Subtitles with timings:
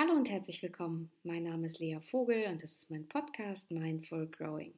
[0.00, 1.10] Hallo und herzlich willkommen.
[1.24, 4.72] Mein Name ist Lea Vogel und das ist mein Podcast Mindful Growing.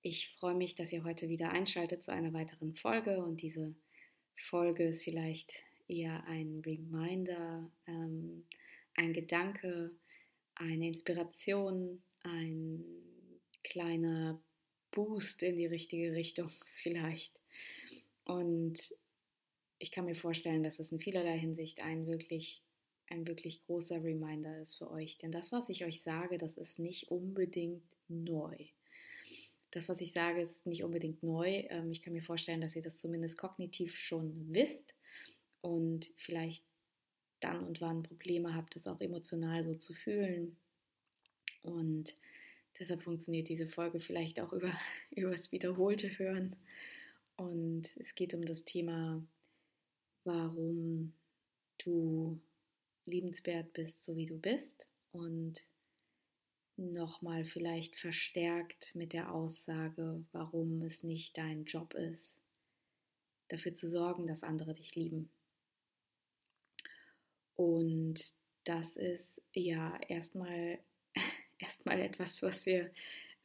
[0.00, 3.74] Ich freue mich, dass ihr heute wieder einschaltet zu einer weiteren Folge und diese
[4.48, 8.46] Folge ist vielleicht eher ein Reminder, ähm,
[8.94, 9.90] ein Gedanke,
[10.54, 12.82] eine Inspiration, ein
[13.62, 14.40] kleiner
[14.90, 16.50] Boost in die richtige Richtung
[16.82, 17.38] vielleicht.
[18.24, 18.94] Und
[19.78, 22.63] ich kann mir vorstellen, dass es in vielerlei Hinsicht ein wirklich
[23.08, 25.18] ein wirklich großer Reminder ist für euch.
[25.18, 28.56] Denn das, was ich euch sage, das ist nicht unbedingt neu.
[29.70, 31.64] Das, was ich sage, ist nicht unbedingt neu.
[31.68, 34.94] Ähm, ich kann mir vorstellen, dass ihr das zumindest kognitiv schon wisst
[35.60, 36.64] und vielleicht
[37.40, 40.56] dann und wann Probleme habt, das auch emotional so zu fühlen.
[41.62, 42.14] Und
[42.78, 44.72] deshalb funktioniert diese Folge vielleicht auch über,
[45.10, 46.56] über das wiederholte Hören.
[47.36, 49.22] Und es geht um das Thema,
[50.24, 51.12] warum
[51.78, 52.40] du
[53.06, 55.66] liebenswert bist, so wie du bist und
[56.76, 62.34] nochmal vielleicht verstärkt mit der Aussage, warum es nicht dein Job ist,
[63.48, 65.30] dafür zu sorgen, dass andere dich lieben.
[67.56, 70.78] Und das ist ja erstmal
[71.58, 72.90] erstmal etwas, was wir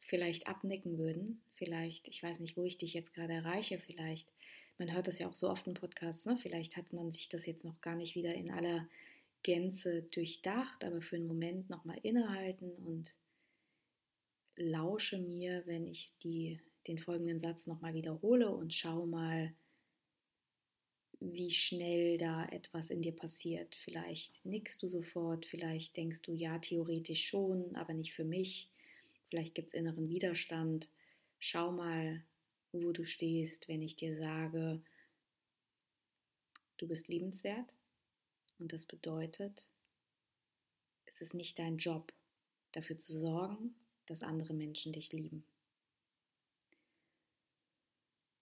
[0.00, 1.40] vielleicht abnicken würden.
[1.54, 4.28] Vielleicht, ich weiß nicht, wo ich dich jetzt gerade erreiche, vielleicht,
[4.78, 6.36] man hört das ja auch so oft in Podcasts, ne?
[6.36, 8.88] vielleicht hat man sich das jetzt noch gar nicht wieder in aller
[9.42, 13.14] Gänze durchdacht, aber für einen Moment nochmal innehalten und
[14.56, 19.54] lausche mir, wenn ich die, den folgenden Satz nochmal wiederhole und schau mal,
[21.20, 23.74] wie schnell da etwas in dir passiert.
[23.84, 28.70] Vielleicht nickst du sofort, vielleicht denkst du, ja, theoretisch schon, aber nicht für mich.
[29.28, 30.88] Vielleicht gibt es inneren Widerstand.
[31.38, 32.22] Schau mal,
[32.72, 34.80] wo du stehst, wenn ich dir sage,
[36.78, 37.74] du bist liebenswert,
[38.60, 39.68] und das bedeutet,
[41.06, 42.12] es ist nicht dein Job,
[42.72, 43.74] dafür zu sorgen,
[44.06, 45.44] dass andere Menschen dich lieben.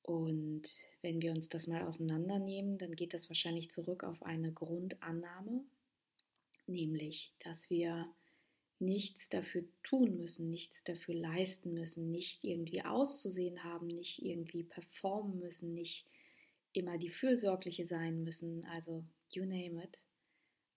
[0.02, 0.62] Und
[1.02, 5.64] wenn wir uns das mal auseinandernehmen, dann geht das wahrscheinlich zurück auf eine Grundannahme,
[6.66, 8.10] nämlich, dass wir
[8.78, 15.40] nichts dafür tun müssen, nichts dafür leisten müssen, nicht irgendwie auszusehen haben, nicht irgendwie performen
[15.40, 16.06] müssen, nicht
[16.72, 19.98] immer die Fürsorgliche sein müssen, also you name it,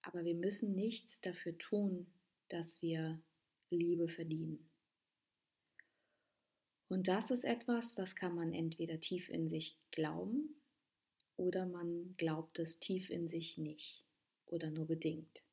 [0.02, 2.08] aber wir müssen nichts dafür tun,
[2.50, 3.22] dass wir
[3.70, 4.70] Liebe verdienen.
[6.90, 10.62] Und das ist etwas, das kann man entweder tief in sich glauben
[11.38, 14.04] oder man glaubt es tief in sich nicht
[14.48, 15.46] oder nur bedingt.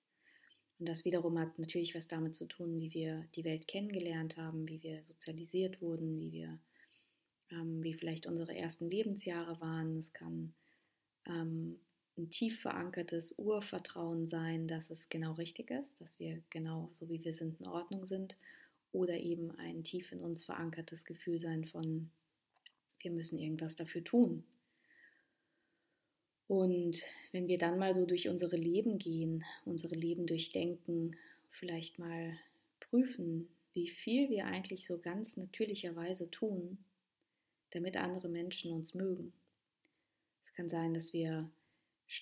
[0.78, 4.68] Und das wiederum hat natürlich was damit zu tun, wie wir die Welt kennengelernt haben,
[4.68, 6.58] wie wir sozialisiert wurden, wie wir,
[7.50, 9.98] ähm, wie vielleicht unsere ersten Lebensjahre waren.
[9.98, 10.54] Es kann
[11.26, 11.78] ähm,
[12.18, 17.24] ein tief verankertes Urvertrauen sein, dass es genau richtig ist, dass wir genau so wie
[17.24, 18.36] wir sind in Ordnung sind
[18.92, 22.10] oder eben ein tief in uns verankertes Gefühl sein von,
[23.00, 24.44] wir müssen irgendwas dafür tun.
[26.48, 27.02] Und
[27.32, 31.14] wenn wir dann mal so durch unsere Leben gehen, unsere Leben durchdenken,
[31.50, 32.36] vielleicht mal
[32.80, 36.78] prüfen, wie viel wir eigentlich so ganz natürlicherweise tun,
[37.70, 39.32] damit andere Menschen uns mögen.
[40.44, 41.50] Es kann sein, dass wir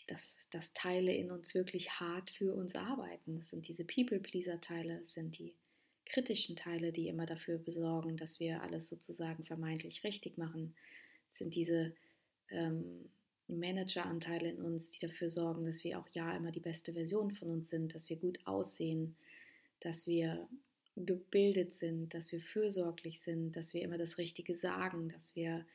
[0.08, 3.38] dass, dass Teile in uns wirklich hart für uns arbeiten.
[3.38, 5.54] Das sind diese People-Pleaser-Teile, das sind die
[6.06, 10.74] kritischen Teile, die immer dafür besorgen, dass wir alles sozusagen vermeintlich richtig machen.
[11.28, 11.94] Das sind diese
[12.50, 13.08] ähm,
[13.48, 17.50] Manager-Anteile in uns, die dafür sorgen, dass wir auch ja immer die beste Version von
[17.50, 19.16] uns sind, dass wir gut aussehen,
[19.80, 20.48] dass wir
[20.96, 25.66] gebildet sind, dass wir fürsorglich sind, dass wir immer das Richtige sagen, dass wir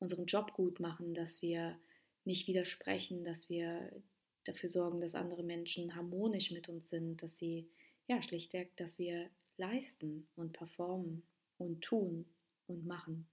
[0.00, 1.78] unseren Job gut machen, dass wir
[2.24, 3.90] nicht widersprechen, dass wir
[4.44, 7.68] dafür sorgen, dass andere Menschen harmonisch mit uns sind, dass sie,
[8.06, 11.22] ja, schlichtweg, dass wir leisten und performen
[11.58, 12.26] und tun
[12.66, 13.26] und machen,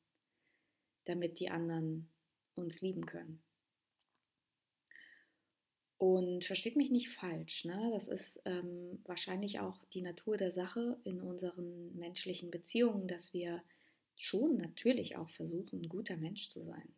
[1.06, 2.09] damit die anderen
[2.56, 3.41] uns lieben können.
[5.97, 7.91] Und versteht mich nicht falsch, ne?
[7.94, 13.61] das ist ähm, wahrscheinlich auch die Natur der Sache in unseren menschlichen Beziehungen, dass wir
[14.17, 16.96] schon natürlich auch versuchen, ein guter Mensch zu sein.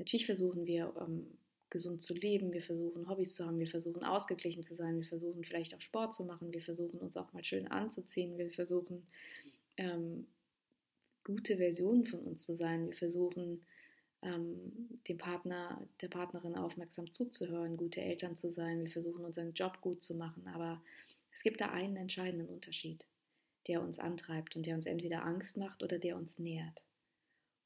[0.00, 1.26] Natürlich versuchen wir ähm,
[1.68, 5.44] gesund zu leben, wir versuchen Hobbys zu haben, wir versuchen ausgeglichen zu sein, wir versuchen
[5.44, 9.02] vielleicht auch Sport zu machen, wir versuchen uns auch mal schön anzuziehen, wir versuchen
[9.76, 10.26] ähm,
[11.22, 13.60] gute Versionen von uns zu sein, wir versuchen
[14.22, 19.82] ähm, dem Partner, der Partnerin aufmerksam zuzuhören, gute Eltern zu sein, wir versuchen unseren Job
[19.82, 20.82] gut zu machen, aber
[21.30, 23.04] es gibt da einen entscheidenden Unterschied,
[23.68, 26.82] der uns antreibt und der uns entweder Angst macht oder der uns nährt.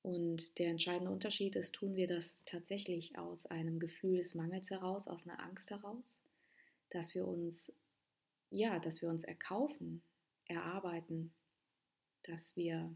[0.04, 5.08] Und der entscheidende Unterschied ist, tun wir das tatsächlich aus einem Gefühl des Mangels heraus,
[5.08, 6.20] aus einer Angst heraus,
[6.90, 7.72] dass wir uns
[8.50, 10.02] ja, dass wir uns erkaufen,
[10.46, 11.32] erarbeiten,
[12.24, 12.94] dass wir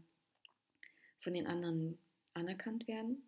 [1.19, 1.97] von den anderen
[2.35, 3.23] anerkannt werden.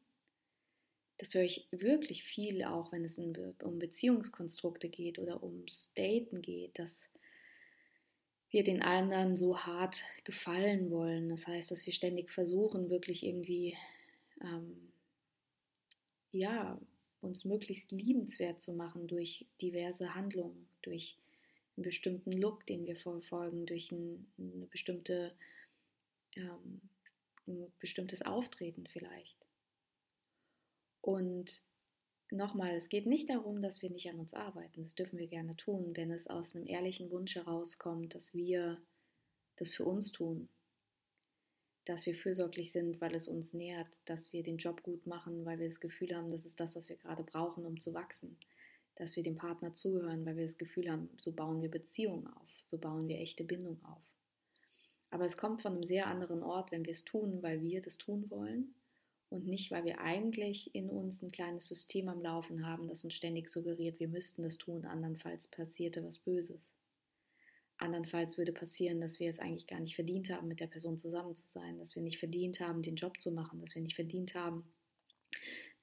[1.18, 6.78] Das höre ich wirklich viel, auch wenn es um Beziehungskonstrukte geht oder ums Daten geht,
[6.78, 7.10] dass
[8.52, 11.30] wir den anderen so hart gefallen wollen.
[11.30, 13.78] Das heißt, dass wir ständig versuchen, wirklich irgendwie,
[14.42, 14.92] ähm,
[16.32, 16.80] ja,
[17.22, 21.18] uns möglichst liebenswert zu machen durch diverse Handlungen, durch
[21.78, 25.34] einen bestimmten Look, den wir verfolgen, durch ein, eine bestimmte,
[26.36, 26.82] ähm,
[27.48, 29.38] ein bestimmtes Auftreten vielleicht.
[31.02, 31.64] Und
[32.32, 34.84] nochmal, es geht nicht darum, dass wir nicht an uns arbeiten.
[34.84, 38.82] Das dürfen wir gerne tun, wenn es aus einem ehrlichen Wunsch herauskommt, dass wir
[39.58, 40.50] das für uns tun.
[41.86, 45.60] Dass wir fürsorglich sind, weil es uns nährt, dass wir den Job gut machen, weil
[45.60, 48.38] wir das Gefühl haben, das ist das, was wir gerade brauchen, um zu wachsen.
[48.96, 52.50] Dass wir dem Partner zuhören, weil wir das Gefühl haben, so bauen wir Beziehungen auf,
[52.68, 54.02] so bauen wir echte Bindung auf.
[55.10, 57.98] Aber es kommt von einem sehr anderen Ort, wenn wir es tun, weil wir das
[57.98, 58.76] tun wollen
[59.32, 63.14] und nicht, weil wir eigentlich in uns ein kleines System am Laufen haben, das uns
[63.14, 66.60] ständig suggeriert, wir müssten das tun, andernfalls passierte was Böses.
[67.78, 71.34] Andernfalls würde passieren, dass wir es eigentlich gar nicht verdient haben, mit der Person zusammen
[71.34, 74.36] zu sein, dass wir nicht verdient haben, den Job zu machen, dass wir nicht verdient
[74.36, 74.66] haben,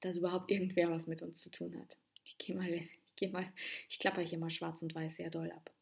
[0.01, 1.97] dass überhaupt irgendwer was mit uns zu tun hat.
[2.23, 3.51] Ich gehe mal, ich gehe mal,
[3.89, 5.73] ich klapper hier mal schwarz und weiß sehr doll ab.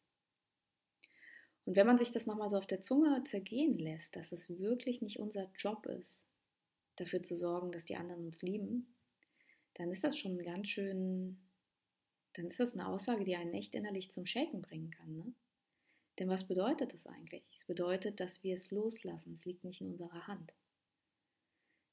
[1.66, 5.02] Und wenn man sich das nochmal so auf der Zunge zergehen lässt, dass es wirklich
[5.02, 6.27] nicht unser Job ist,
[7.00, 8.94] dafür zu sorgen, dass die anderen uns lieben,
[9.74, 11.38] dann ist das schon ganz schön,
[12.34, 15.14] dann ist das eine Aussage, die einen echt innerlich zum Shaken bringen kann.
[15.14, 15.32] Ne?
[16.18, 17.44] Denn was bedeutet das eigentlich?
[17.60, 19.36] Es bedeutet, dass wir es loslassen.
[19.38, 20.52] Es liegt nicht in unserer Hand.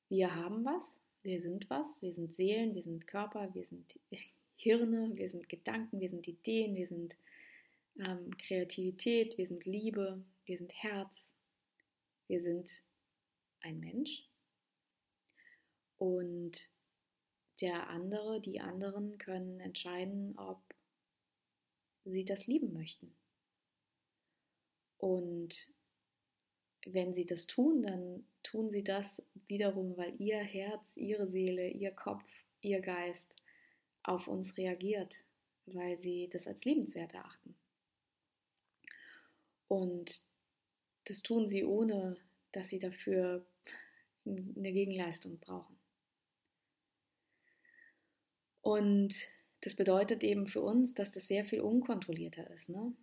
[0.09, 0.83] Wir haben was,
[1.21, 3.99] wir sind was, wir sind Seelen, wir sind Körper, wir sind
[4.57, 7.15] Hirne, wir sind Gedanken, wir sind Ideen, wir sind
[7.99, 11.31] ähm, Kreativität, wir sind Liebe, wir sind Herz,
[12.27, 12.69] wir sind
[13.61, 14.27] ein Mensch
[15.97, 16.69] und
[17.61, 20.61] der andere, die anderen können entscheiden, ob
[22.03, 23.15] sie das lieben möchten.
[24.97, 25.71] Und
[26.85, 31.91] wenn sie das tun, dann tun sie das wiederum, weil ihr Herz, ihre Seele, ihr
[31.91, 32.29] Kopf,
[32.61, 33.33] ihr Geist
[34.03, 35.15] auf uns reagiert,
[35.65, 37.55] weil sie das als liebenswert erachten.
[39.67, 40.21] Und
[41.05, 42.17] das tun sie ohne,
[42.51, 43.45] dass sie dafür
[44.25, 45.74] eine Gegenleistung brauchen.
[48.65, 49.13] Und
[49.61, 52.67] das bedeutet eben für uns, dass das sehr viel unkontrollierter ist.
[52.67, 52.93] Ne?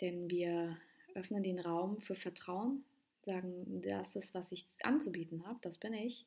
[0.00, 0.78] Denn wir
[1.16, 2.84] öffnen den Raum für Vertrauen,
[3.24, 6.24] sagen, das ist, was ich anzubieten habe, das bin ich.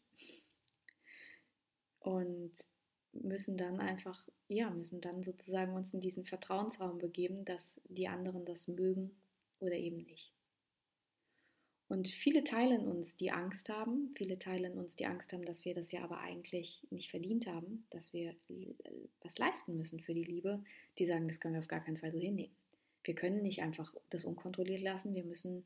[2.01, 2.51] Und
[3.13, 8.43] müssen dann einfach, ja, müssen dann sozusagen uns in diesen Vertrauensraum begeben, dass die anderen
[8.43, 9.15] das mögen
[9.59, 10.33] oder eben nicht.
[11.91, 15.75] Und viele teilen uns, die Angst haben, viele teilen uns, die Angst haben, dass wir
[15.75, 18.33] das ja aber eigentlich nicht verdient haben, dass wir
[19.21, 20.63] was leisten müssen für die Liebe,
[20.97, 22.55] die sagen, das können wir auf gar keinen Fall so hinnehmen.
[23.03, 25.65] Wir können nicht einfach das unkontrolliert lassen, wir müssen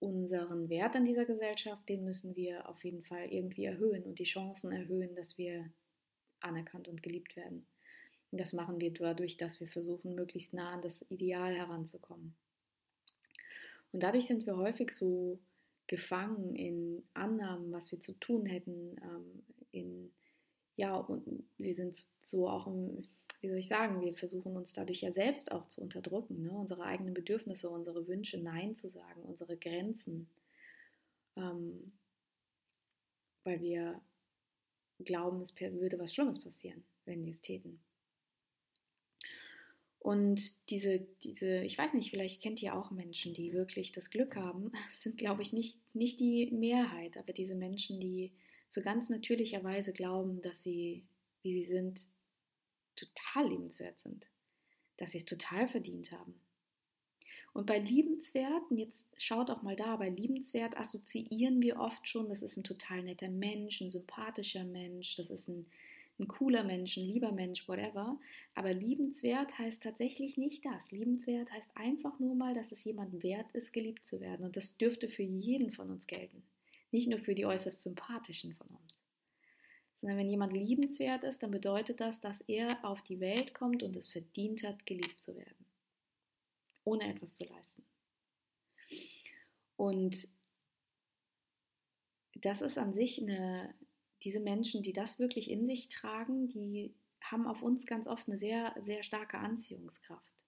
[0.00, 4.24] unseren Wert an dieser Gesellschaft, den müssen wir auf jeden Fall irgendwie erhöhen und die
[4.24, 5.70] Chancen erhöhen, dass wir
[6.40, 7.68] anerkannt und geliebt werden.
[8.32, 12.34] Und das machen wir dadurch, dass wir versuchen, möglichst nah an das Ideal heranzukommen.
[13.92, 15.40] Und dadurch sind wir häufig so
[15.86, 20.12] gefangen in Annahmen, was wir zu tun hätten, ähm, in,
[20.76, 23.06] ja, und wir sind so auch im,
[23.40, 26.50] wie soll ich sagen, wir versuchen uns dadurch ja selbst auch zu unterdrücken, ne?
[26.50, 30.28] unsere eigenen Bedürfnisse, unsere Wünsche Nein zu sagen, unsere Grenzen,
[31.36, 31.92] ähm,
[33.44, 34.00] weil wir
[35.04, 37.80] glauben, es würde was Schlimmes passieren, wenn wir es täten.
[40.06, 44.36] Und diese, diese, ich weiß nicht, vielleicht kennt ihr auch Menschen, die wirklich das Glück
[44.36, 44.70] haben.
[44.92, 48.30] Sind, glaube ich, nicht, nicht die Mehrheit, aber diese Menschen, die
[48.68, 51.04] so ganz natürlicherweise glauben, dass sie,
[51.42, 52.06] wie sie sind,
[52.94, 54.30] total liebenswert sind.
[54.96, 56.40] Dass sie es total verdient haben.
[57.52, 62.28] Und bei liebenswert, und jetzt schaut auch mal da, bei liebenswert assoziieren wir oft schon,
[62.28, 65.66] das ist ein total netter Mensch, ein sympathischer Mensch, das ist ein
[66.18, 68.18] ein cooler Mensch, ein lieber Mensch, whatever.
[68.54, 70.90] Aber liebenswert heißt tatsächlich nicht das.
[70.90, 74.44] Liebenswert heißt einfach nur mal, dass es jemand wert ist, geliebt zu werden.
[74.44, 76.42] Und das dürfte für jeden von uns gelten.
[76.90, 78.94] Nicht nur für die äußerst sympathischen von uns.
[80.00, 83.96] Sondern wenn jemand liebenswert ist, dann bedeutet das, dass er auf die Welt kommt und
[83.96, 85.66] es verdient hat, geliebt zu werden.
[86.84, 87.84] Ohne etwas zu leisten.
[89.76, 90.28] Und
[92.34, 93.74] das ist an sich eine,
[94.26, 98.38] diese Menschen, die das wirklich in sich tragen, die haben auf uns ganz oft eine
[98.38, 100.44] sehr, sehr starke Anziehungskraft.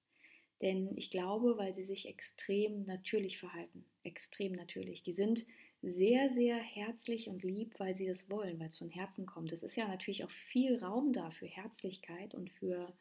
[0.60, 3.84] Denn ich glaube, weil sie sich extrem natürlich verhalten.
[4.02, 5.04] Extrem natürlich.
[5.04, 5.46] Die sind
[5.80, 9.52] sehr, sehr herzlich und lieb, weil sie das wollen, weil es von Herzen kommt.
[9.52, 12.92] Es ist ja natürlich auch viel Raum da für Herzlichkeit und für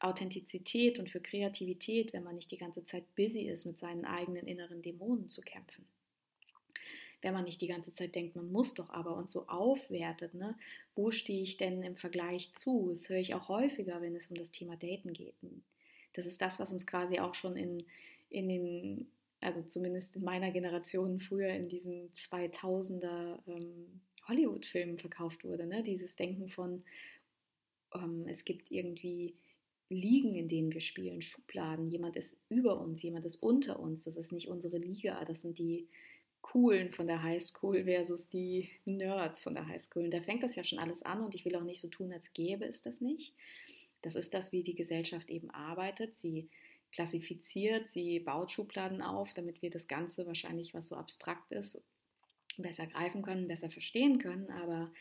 [0.00, 4.48] Authentizität und für Kreativität, wenn man nicht die ganze Zeit busy ist, mit seinen eigenen
[4.48, 5.86] inneren Dämonen zu kämpfen.
[7.22, 10.56] Wenn man nicht die ganze Zeit denkt, man muss doch aber und so aufwertet, ne?
[10.94, 12.90] wo stehe ich denn im Vergleich zu?
[12.90, 15.34] Das höre ich auch häufiger, wenn es um das Thema Daten geht.
[16.12, 17.84] Das ist das, was uns quasi auch schon in,
[18.30, 25.66] in den, also zumindest in meiner Generation früher in diesen 2000er ähm, Hollywood-Filmen verkauft wurde.
[25.66, 25.82] Ne?
[25.82, 26.82] Dieses Denken von,
[27.94, 29.34] ähm, es gibt irgendwie
[29.88, 31.88] Ligen, in denen wir spielen, Schubladen.
[31.88, 34.04] Jemand ist über uns, jemand ist unter uns.
[34.04, 35.24] Das ist nicht unsere Liga.
[35.24, 35.86] Das sind die
[36.52, 40.04] Coolen von der Highschool versus die Nerds von der Highschool.
[40.04, 42.12] Und da fängt das ja schon alles an und ich will auch nicht so tun,
[42.12, 43.34] als gäbe es das nicht.
[44.02, 46.14] Das ist das, wie die Gesellschaft eben arbeitet.
[46.14, 46.48] Sie
[46.92, 51.82] klassifiziert, sie baut Schubladen auf, damit wir das Ganze wahrscheinlich, was so abstrakt ist,
[52.56, 54.48] besser greifen können, besser verstehen können.
[54.50, 54.92] Aber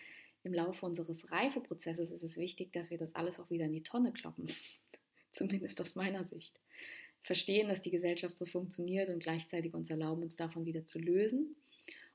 [0.42, 3.84] im Laufe unseres Reifeprozesses ist es wichtig, dass wir das alles auch wieder in die
[3.84, 4.50] Tonne kloppen.
[5.32, 6.60] Zumindest aus meiner Sicht.
[7.26, 11.56] Verstehen, dass die Gesellschaft so funktioniert und gleichzeitig uns erlauben, uns davon wieder zu lösen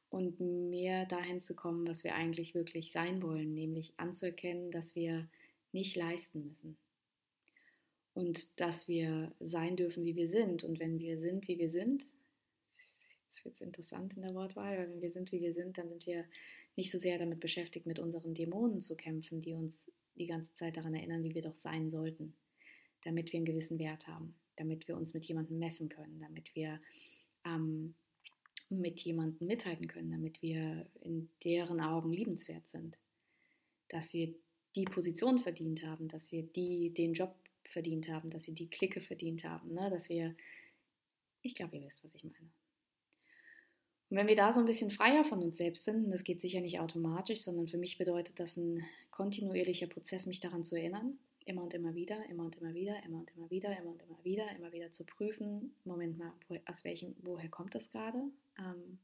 [0.09, 5.29] und mehr dahin zu kommen, was wir eigentlich wirklich sein wollen, nämlich anzuerkennen, dass wir
[5.73, 6.77] nicht leisten müssen.
[8.15, 10.63] Und dass wir sein dürfen, wie wir sind.
[10.63, 12.05] Und wenn wir sind, wie wir sind,
[13.27, 15.89] jetzt wird es interessant in der Wortwahl, weil wenn wir sind, wie wir sind, dann
[15.89, 16.25] sind wir
[16.77, 20.77] nicht so sehr damit beschäftigt, mit unseren Dämonen zu kämpfen, die uns die ganze Zeit
[20.77, 22.35] daran erinnern, wie wir doch sein sollten,
[23.03, 26.81] damit wir einen gewissen Wert haben, damit wir uns mit jemandem messen können, damit wir
[27.45, 27.95] ähm,
[28.69, 32.97] mit jemandem mithalten können, damit wir in deren Augen liebenswert sind,
[33.89, 34.33] dass wir
[34.77, 39.01] die Position verdient haben, dass wir die den Job verdient haben, dass wir die Clique
[39.01, 39.91] verdient haben, ne?
[39.91, 40.37] dass wir,
[41.43, 42.51] ich glaube, ihr wisst, was ich meine.
[44.11, 46.61] Und wenn wir da so ein bisschen freier von uns selbst sind, das geht sicher
[46.61, 51.19] nicht automatisch, sondern für mich bedeutet das ein kontinuierlicher Prozess, mich daran zu erinnern,
[51.51, 54.25] immer und immer wieder, immer und immer wieder, immer und immer wieder, immer und immer
[54.25, 56.33] wieder, immer wieder zu prüfen, Moment mal,
[56.67, 58.23] aus welchem, woher kommt das gerade?
[58.59, 58.99] Ähm,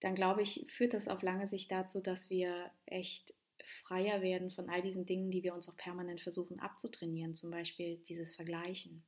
[0.00, 3.34] dann glaube ich, führt das auf lange Sicht dazu, dass wir echt
[3.82, 7.98] freier werden von all diesen Dingen, die wir uns auch permanent versuchen abzutrainieren, zum Beispiel
[8.08, 9.02] dieses Vergleichen.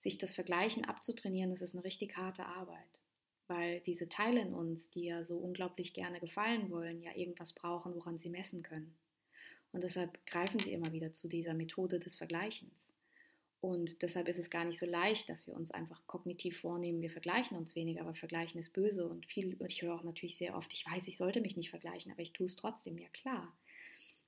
[0.00, 3.00] Sich das Vergleichen abzutrainieren, das ist eine richtig harte Arbeit
[3.46, 7.94] weil diese Teile in uns, die ja so unglaublich gerne gefallen wollen, ja irgendwas brauchen,
[7.94, 8.96] woran sie messen können.
[9.74, 12.72] Und deshalb greifen sie immer wieder zu dieser Methode des Vergleichens.
[13.60, 17.10] Und deshalb ist es gar nicht so leicht, dass wir uns einfach kognitiv vornehmen, wir
[17.10, 19.08] vergleichen uns weniger, aber vergleichen ist böse.
[19.08, 22.12] Und viel, ich höre auch natürlich sehr oft, ich weiß, ich sollte mich nicht vergleichen,
[22.12, 23.52] aber ich tue es trotzdem, ja klar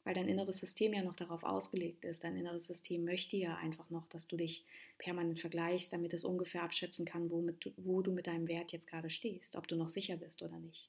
[0.06, 2.22] weil dein inneres System ja noch darauf ausgelegt ist.
[2.22, 4.64] Dein inneres System möchte ja einfach noch, dass du dich
[4.98, 8.86] permanent vergleichst, damit es ungefähr abschätzen kann, wo, mit, wo du mit deinem Wert jetzt
[8.86, 10.88] gerade stehst, ob du noch sicher bist oder nicht.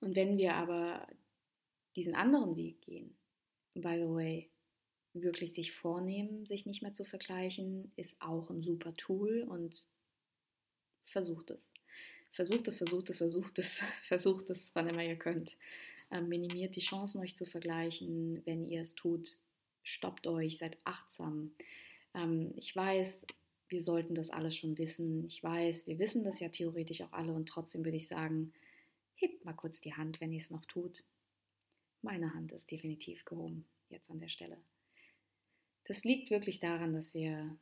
[0.00, 1.06] Und wenn wir aber
[1.96, 3.16] diesen anderen Weg gehen,
[3.74, 4.50] by the way,
[5.12, 9.86] wirklich sich vornehmen, sich nicht mehr zu vergleichen, ist auch ein super Tool und
[11.04, 11.70] versucht es.
[12.32, 15.56] Versucht es, versucht es, versucht es, versucht es, wann immer ihr könnt.
[16.10, 18.42] Ähm, minimiert die Chancen, euch zu vergleichen.
[18.44, 19.36] Wenn ihr es tut,
[19.82, 21.52] stoppt euch, seid achtsam.
[22.14, 23.26] Ähm, ich weiß,
[23.68, 25.24] wir sollten das alles schon wissen.
[25.26, 28.52] Ich weiß, wir wissen das ja theoretisch auch alle und trotzdem würde ich sagen,
[29.14, 31.04] hebt mal kurz die Hand, wenn ihr es noch tut.
[32.02, 34.56] Meine Hand ist definitiv gehoben jetzt an der Stelle.
[35.84, 37.58] Das liegt wirklich daran, dass wir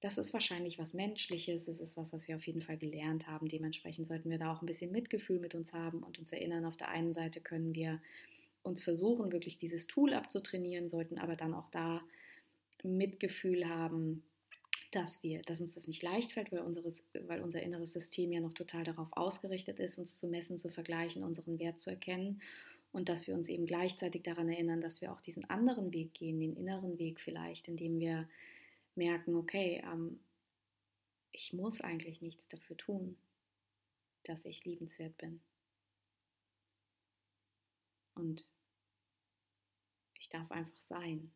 [0.00, 3.48] das ist wahrscheinlich was Menschliches, es ist was, was wir auf jeden Fall gelernt haben.
[3.48, 6.76] Dementsprechend sollten wir da auch ein bisschen Mitgefühl mit uns haben und uns erinnern, auf
[6.76, 8.00] der einen Seite können wir
[8.62, 12.02] uns versuchen, wirklich dieses Tool abzutrainieren, sollten aber dann auch da
[12.82, 14.22] Mitgefühl haben,
[14.92, 18.40] dass wir, dass uns das nicht leicht fällt, weil, unseres, weil unser inneres System ja
[18.40, 22.42] noch total darauf ausgerichtet ist, uns zu messen, zu vergleichen, unseren Wert zu erkennen
[22.96, 26.40] und dass wir uns eben gleichzeitig daran erinnern, dass wir auch diesen anderen Weg gehen,
[26.40, 28.26] den inneren Weg vielleicht, indem wir
[28.94, 30.18] merken, okay, ähm,
[31.30, 33.18] ich muss eigentlich nichts dafür tun,
[34.22, 35.42] dass ich liebenswert bin.
[38.14, 38.48] Und
[40.18, 41.30] ich darf einfach sein.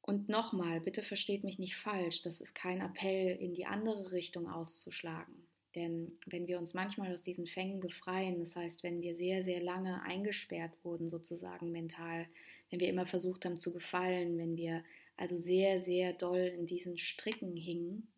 [0.00, 4.48] Und nochmal, bitte versteht mich nicht falsch, das ist kein Appell, in die andere Richtung
[4.48, 5.51] auszuschlagen.
[5.74, 9.62] Denn wenn wir uns manchmal aus diesen Fängen befreien, das heißt, wenn wir sehr, sehr
[9.62, 12.26] lange eingesperrt wurden, sozusagen mental,
[12.70, 14.84] wenn wir immer versucht haben zu gefallen, wenn wir
[15.16, 18.08] also sehr, sehr doll in diesen Stricken hingen,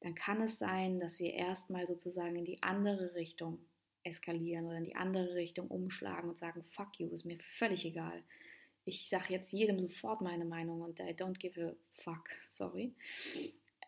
[0.00, 3.58] dann kann es sein, dass wir erstmal sozusagen in die andere Richtung
[4.02, 8.22] eskalieren oder in die andere Richtung umschlagen und sagen, fuck you, ist mir völlig egal.
[8.86, 12.94] ich sage jetzt jedem sofort meine Meinung und I don't give a fuck, sorry.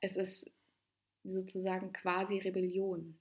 [0.01, 0.51] Es ist
[1.25, 3.19] sozusagen quasi Rebellion.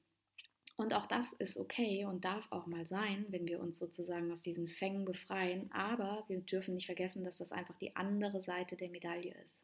[0.77, 4.41] Und auch das ist okay und darf auch mal sein, wenn wir uns sozusagen aus
[4.41, 5.71] diesen Fängen befreien.
[5.71, 9.59] Aber wir dürfen nicht vergessen, dass das einfach die andere Seite der Medaille ist.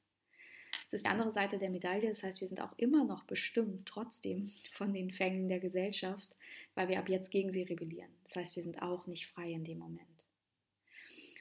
[0.85, 3.85] Es ist die andere Seite der Medaille, das heißt, wir sind auch immer noch bestimmt
[3.87, 6.29] trotzdem von den Fängen der Gesellschaft,
[6.75, 8.11] weil wir ab jetzt gegen sie rebellieren.
[8.23, 10.27] Das heißt, wir sind auch nicht frei in dem Moment.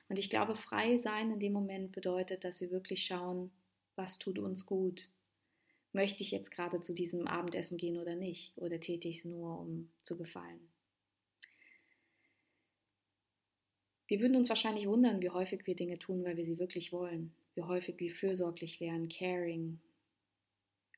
[0.08, 3.50] Und ich glaube, frei sein in dem Moment bedeutet, dass wir wirklich schauen,
[3.94, 5.10] was tut uns gut.
[5.96, 8.52] Möchte ich jetzt gerade zu diesem Abendessen gehen oder nicht?
[8.58, 10.60] Oder täte ich es nur, um zu gefallen?
[14.06, 17.32] Wir würden uns wahrscheinlich wundern, wie häufig wir Dinge tun, weil wir sie wirklich wollen.
[17.54, 19.80] Wie häufig wir fürsorglich wären, caring,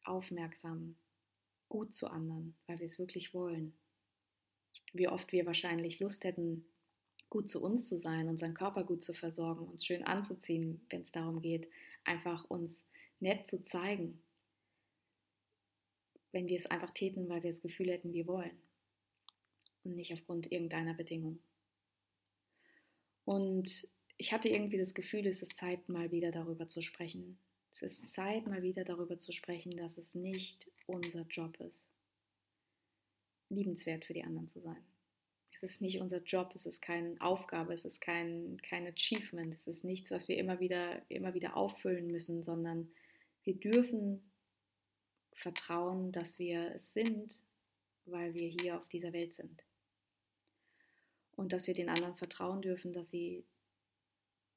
[0.02, 0.96] aufmerksam,
[1.68, 3.74] gut zu anderen, weil wir es wirklich wollen.
[4.94, 6.64] Wie oft wir wahrscheinlich Lust hätten,
[7.30, 11.12] gut zu uns zu sein, unseren Körper gut zu versorgen, uns schön anzuziehen, wenn es
[11.12, 11.68] darum geht,
[12.02, 12.82] einfach uns
[13.20, 14.20] nett zu zeigen,
[16.32, 18.58] wenn wir es einfach täten, weil wir das Gefühl hätten, wir wollen
[19.84, 21.38] und nicht aufgrund irgendeiner Bedingung.
[23.24, 27.38] Und ich hatte irgendwie das Gefühl, es ist Zeit, mal wieder darüber zu sprechen.
[27.72, 31.84] Es ist Zeit, mal wieder darüber zu sprechen, dass es nicht unser Job ist,
[33.50, 34.82] liebenswert für die anderen zu sein.
[35.52, 39.66] Es ist nicht unser Job, es ist keine Aufgabe, es ist kein, kein Achievement, es
[39.66, 42.90] ist nichts, was wir immer wieder, immer wieder auffüllen müssen, sondern
[43.44, 44.27] wir dürfen
[45.38, 47.44] vertrauen, dass wir es sind,
[48.06, 49.62] weil wir hier auf dieser Welt sind.
[51.36, 53.44] Und dass wir den anderen vertrauen dürfen, dass sie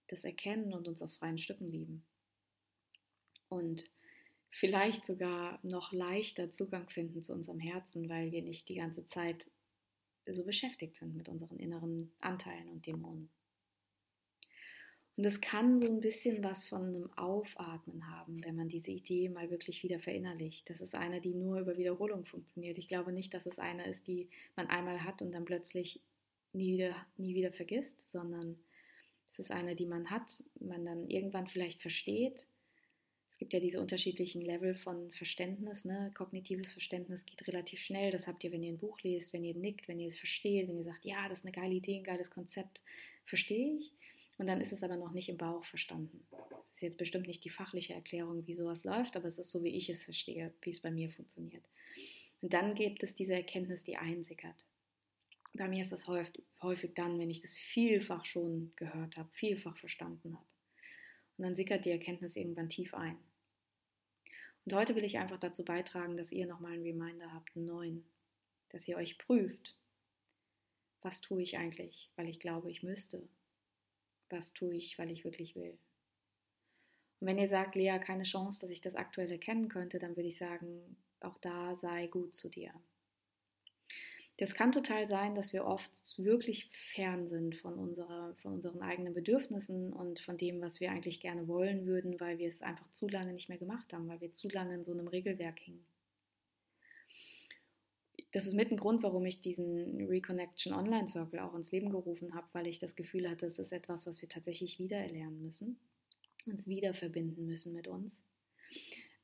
[0.07, 2.03] das erkennen und uns aus freien Stücken lieben.
[3.49, 3.89] Und
[4.49, 9.49] vielleicht sogar noch leichter Zugang finden zu unserem Herzen, weil wir nicht die ganze Zeit
[10.25, 13.29] so beschäftigt sind mit unseren inneren Anteilen und Dämonen.
[15.17, 19.29] Und es kann so ein bisschen was von einem Aufatmen haben, wenn man diese Idee
[19.29, 20.69] mal wirklich wieder verinnerlicht.
[20.69, 22.77] Das ist eine, die nur über Wiederholung funktioniert.
[22.77, 26.01] Ich glaube nicht, dass es eine ist, die man einmal hat und dann plötzlich
[26.53, 28.57] nie wieder, nie wieder vergisst, sondern
[29.31, 32.47] es ist eine, die man hat, man dann irgendwann vielleicht versteht
[33.41, 35.83] gibt ja diese unterschiedlichen Level von Verständnis.
[35.83, 36.11] Ne?
[36.13, 38.11] Kognitives Verständnis geht relativ schnell.
[38.11, 40.67] Das habt ihr, wenn ihr ein Buch lest, wenn ihr nickt, wenn ihr es versteht,
[40.67, 42.83] wenn ihr sagt, ja, das ist eine geile Idee, ein geiles Konzept,
[43.25, 43.93] verstehe ich.
[44.41, 46.25] Und dann ist es aber noch nicht im Bauch verstanden.
[46.31, 49.63] Das ist jetzt bestimmt nicht die fachliche Erklärung, wie sowas läuft, aber es ist so,
[49.63, 51.63] wie ich es verstehe, wie es bei mir funktioniert.
[52.41, 54.65] Und dann gibt es diese Erkenntnis, die einsickert.
[55.53, 60.33] Bei mir ist das häufig, dann, wenn ich das vielfach schon gehört habe, vielfach verstanden
[60.33, 60.47] habe.
[61.37, 63.19] Und dann sickert die Erkenntnis irgendwann tief ein.
[64.65, 68.05] Und heute will ich einfach dazu beitragen, dass ihr nochmal einen Reminder habt, einen neuen,
[68.69, 69.77] dass ihr euch prüft,
[71.03, 73.21] was tue ich eigentlich, weil ich glaube, ich müsste,
[74.31, 75.77] was tue ich, weil ich wirklich will.
[77.19, 80.29] Und wenn ihr sagt, Lea, keine Chance, dass ich das aktuell erkennen könnte, dann würde
[80.29, 82.73] ich sagen, auch da sei gut zu dir.
[84.37, 89.13] Das kann total sein, dass wir oft wirklich fern sind von, unserer, von unseren eigenen
[89.13, 93.07] Bedürfnissen und von dem, was wir eigentlich gerne wollen würden, weil wir es einfach zu
[93.07, 95.85] lange nicht mehr gemacht haben, weil wir zu lange in so einem Regelwerk hingen.
[98.31, 102.33] Das ist mit ein Grund, warum ich diesen Reconnection Online Circle auch ins Leben gerufen
[102.33, 105.77] habe, weil ich das Gefühl hatte, es ist etwas, was wir tatsächlich wieder erlernen müssen,
[106.45, 108.17] uns wieder verbinden müssen mit uns.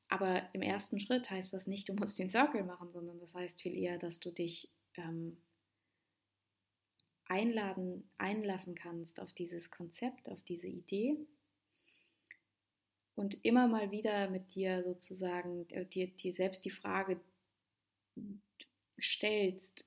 [0.08, 3.60] Aber im ersten Schritt heißt das nicht, du musst den Circle machen, sondern das heißt
[3.60, 5.38] viel eher, dass du dich ähm,
[7.26, 11.16] einladen, einlassen kannst auf dieses Konzept, auf diese Idee
[13.14, 17.20] und immer mal wieder mit dir sozusagen äh, dir, dir selbst die Frage
[19.00, 19.86] stellst,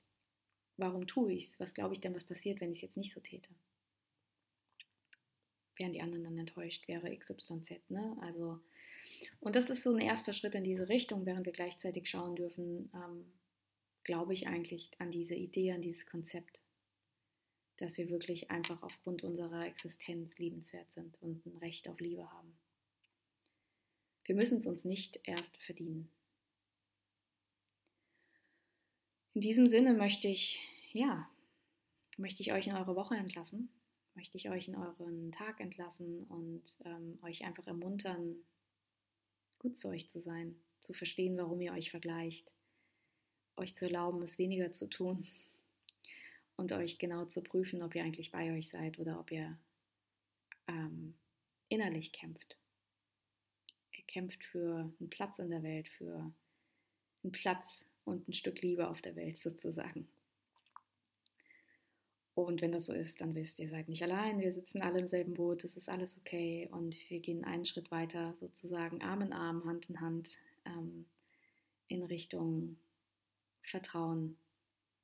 [0.78, 1.60] warum tue ich es?
[1.60, 3.50] Was glaube ich denn, was passiert, wenn ich es jetzt nicht so täte?
[5.78, 8.18] Wären die anderen dann enttäuscht, wäre XYZ, ne?
[8.22, 8.60] Also,
[9.40, 12.92] und das ist so ein erster Schritt in diese Richtung, während wir gleichzeitig schauen dürfen,
[12.94, 13.26] ähm,
[14.04, 16.62] glaube ich eigentlich an diese Idee, an dieses Konzept,
[17.78, 22.58] dass wir wirklich einfach aufgrund unserer Existenz liebenswert sind und ein Recht auf Liebe haben.
[24.26, 26.12] Wir müssen es uns nicht erst verdienen.
[29.34, 30.60] In diesem Sinne möchte ich,
[30.92, 31.30] ja,
[32.18, 33.70] möchte ich euch in eure Woche entlassen,
[34.14, 38.36] möchte ich euch in euren Tag entlassen und ähm, euch einfach ermuntern,
[39.60, 42.52] gut zu euch zu sein, zu verstehen, warum ihr euch vergleicht,
[43.56, 45.26] euch zu erlauben, es weniger zu tun
[46.58, 49.58] und euch genau zu prüfen, ob ihr eigentlich bei euch seid oder ob ihr
[50.68, 51.14] ähm,
[51.70, 52.58] innerlich kämpft.
[53.94, 56.34] Ihr kämpft für einen Platz in der Welt, für
[57.24, 60.08] einen Platz und ein Stück Liebe auf der Welt sozusagen.
[62.34, 65.08] Und wenn das so ist, dann wisst ihr, seid nicht allein, wir sitzen alle im
[65.08, 69.34] selben Boot, es ist alles okay und wir gehen einen Schritt weiter, sozusagen Arm in
[69.34, 71.06] Arm, Hand in Hand ähm,
[71.88, 72.78] in Richtung
[73.62, 74.38] Vertrauen,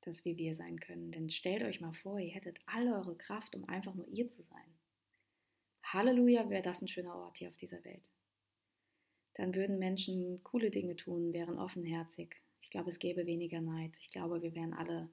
[0.00, 1.12] dass wir wir sein können.
[1.12, 4.42] Denn stellt euch mal vor, ihr hättet alle eure Kraft, um einfach nur ihr zu
[4.42, 4.74] sein.
[5.82, 8.10] Halleluja, wäre das ein schöner Ort hier auf dieser Welt.
[9.34, 12.36] Dann würden Menschen coole Dinge tun, wären offenherzig.
[12.68, 13.96] Ich glaube, es gäbe weniger Neid.
[13.98, 15.08] Ich glaube, wir wären alle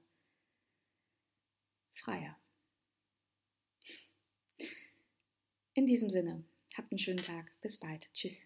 [1.94, 2.38] freier.
[5.72, 6.44] In diesem Sinne,
[6.76, 7.50] habt einen schönen Tag.
[7.62, 8.12] Bis bald.
[8.12, 8.44] Tschüss.